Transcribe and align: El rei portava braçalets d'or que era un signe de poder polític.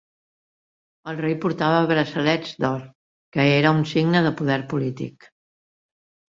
El 1.11 1.19
rei 1.25 1.35
portava 1.43 1.83
braçalets 1.91 2.55
d'or 2.63 2.87
que 3.37 3.45
era 3.59 3.75
un 3.81 3.85
signe 3.93 4.23
de 4.29 4.33
poder 4.41 4.59
polític. 4.73 5.29